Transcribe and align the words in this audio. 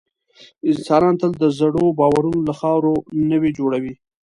انسانان 0.69 1.13
تل 1.21 1.31
د 1.41 1.45
زړو 1.59 1.85
باورونو 1.99 2.39
له 2.47 2.53
خاورو 2.59 2.93
نوي 3.31 3.51
جوړوي. 3.57 3.93